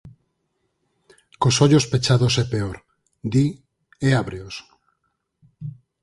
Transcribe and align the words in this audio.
Cos 1.41 1.55
ollos 1.65 1.85
pechados 1.91 2.33
é 2.43 2.45
peor 2.53 2.77
–di, 3.29 3.45
e 4.07 4.09
ábreos–. 4.21 4.59